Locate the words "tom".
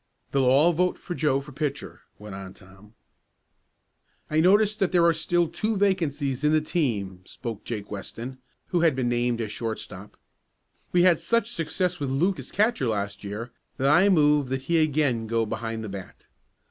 2.55-2.95